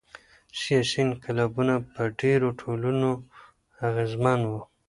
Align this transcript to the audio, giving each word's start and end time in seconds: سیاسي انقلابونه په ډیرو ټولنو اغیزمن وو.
سیاسي 0.59 0.99
انقلابونه 1.07 1.75
په 1.93 2.01
ډیرو 2.19 2.49
ټولنو 2.61 3.09
اغیزمن 3.87 4.39
وو. 4.49 4.59